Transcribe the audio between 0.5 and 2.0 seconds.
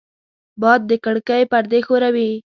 باد د کړکۍ پردې